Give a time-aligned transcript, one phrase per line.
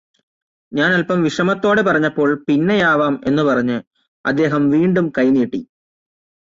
[0.71, 3.77] ഞാൻ അല്പം വിഷമത്തോടെ പറഞ്ഞപ്പോൾ പിന്നെയാവാം എന്നുപറഞ്ഞ്
[4.25, 5.61] അദ്ദേഹം വീണ്ടും കൈനീട്ടി.